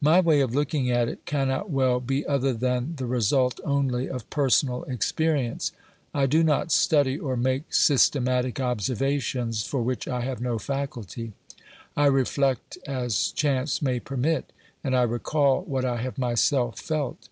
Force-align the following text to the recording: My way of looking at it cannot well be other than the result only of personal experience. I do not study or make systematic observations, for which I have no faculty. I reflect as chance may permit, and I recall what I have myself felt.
My 0.00 0.20
way 0.20 0.40
of 0.40 0.54
looking 0.54 0.88
at 0.92 1.08
it 1.08 1.24
cannot 1.24 1.68
well 1.68 1.98
be 1.98 2.24
other 2.28 2.52
than 2.52 2.94
the 2.94 3.06
result 3.06 3.58
only 3.64 4.08
of 4.08 4.30
personal 4.30 4.84
experience. 4.84 5.72
I 6.14 6.26
do 6.26 6.44
not 6.44 6.70
study 6.70 7.18
or 7.18 7.36
make 7.36 7.74
systematic 7.74 8.60
observations, 8.60 9.64
for 9.64 9.82
which 9.82 10.06
I 10.06 10.20
have 10.20 10.40
no 10.40 10.60
faculty. 10.60 11.32
I 11.96 12.06
reflect 12.06 12.78
as 12.86 13.32
chance 13.32 13.82
may 13.82 13.98
permit, 13.98 14.52
and 14.84 14.94
I 14.96 15.02
recall 15.02 15.62
what 15.64 15.84
I 15.84 15.96
have 16.02 16.18
myself 16.18 16.78
felt. 16.78 17.28